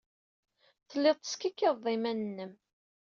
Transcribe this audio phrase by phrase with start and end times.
[0.89, 2.53] Telliḍ teskikkiḍeḍ iman-nnem.